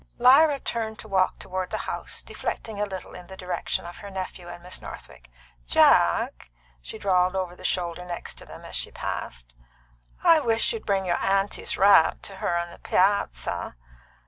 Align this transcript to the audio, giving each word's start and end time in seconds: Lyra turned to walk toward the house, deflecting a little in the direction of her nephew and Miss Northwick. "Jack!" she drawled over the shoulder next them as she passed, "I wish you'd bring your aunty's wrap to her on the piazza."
Lyra 0.17 0.59
turned 0.59 0.97
to 0.97 1.07
walk 1.07 1.37
toward 1.37 1.69
the 1.69 1.77
house, 1.85 2.23
deflecting 2.23 2.81
a 2.81 2.87
little 2.87 3.13
in 3.13 3.27
the 3.27 3.37
direction 3.37 3.85
of 3.85 3.97
her 3.99 4.09
nephew 4.09 4.47
and 4.47 4.63
Miss 4.63 4.81
Northwick. 4.81 5.29
"Jack!" 5.67 6.49
she 6.81 6.97
drawled 6.97 7.35
over 7.35 7.55
the 7.55 7.63
shoulder 7.63 8.03
next 8.03 8.43
them 8.43 8.65
as 8.65 8.75
she 8.75 8.89
passed, 8.89 9.53
"I 10.23 10.39
wish 10.39 10.73
you'd 10.73 10.87
bring 10.87 11.05
your 11.05 11.17
aunty's 11.23 11.77
wrap 11.77 12.23
to 12.23 12.37
her 12.37 12.57
on 12.57 12.71
the 12.71 12.79
piazza." 12.79 13.75